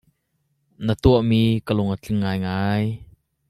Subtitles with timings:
[0.85, 2.85] Na tuahmi ka lung a tling ngaingai.